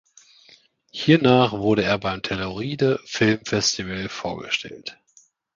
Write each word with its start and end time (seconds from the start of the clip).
Hiernach 0.91 1.51
wurde 1.51 1.83
er 1.83 1.99
beim 1.99 2.23
Telluride 2.23 2.99
Film 3.05 3.45
Festival 3.45 4.09
vorgestellt. 4.09 4.97